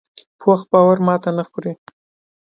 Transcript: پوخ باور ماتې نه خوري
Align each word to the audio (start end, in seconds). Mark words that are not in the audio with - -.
پوخ 0.39 0.59
باور 0.71 0.97
ماتې 1.07 1.31
نه 1.37 1.43
خوري 1.49 1.73